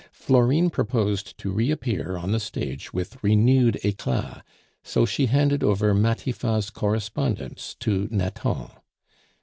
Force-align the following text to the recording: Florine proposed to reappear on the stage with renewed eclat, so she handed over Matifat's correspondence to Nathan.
Florine 0.11 0.71
proposed 0.71 1.37
to 1.37 1.51
reappear 1.51 2.17
on 2.17 2.31
the 2.31 2.39
stage 2.39 2.91
with 2.91 3.23
renewed 3.23 3.75
eclat, 3.83 4.43
so 4.83 5.05
she 5.05 5.27
handed 5.27 5.63
over 5.63 5.93
Matifat's 5.93 6.71
correspondence 6.71 7.75
to 7.81 8.07
Nathan. 8.09 8.69